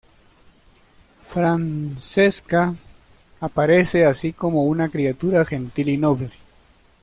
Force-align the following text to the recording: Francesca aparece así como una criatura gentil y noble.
Francesca 1.19 2.73
aparece 3.39 4.05
así 4.07 4.33
como 4.33 4.63
una 4.63 4.89
criatura 4.89 5.45
gentil 5.45 5.89
y 5.89 5.97
noble. 5.99 6.31